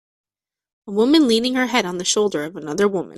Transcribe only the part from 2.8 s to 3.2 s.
woman.